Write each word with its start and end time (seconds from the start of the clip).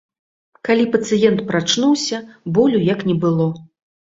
Калі 0.69 0.85
пацыент 0.95 1.43
прачнуўся, 1.53 2.23
болю 2.59 2.79
як 2.93 2.99
не 3.11 3.15
было. 3.27 3.47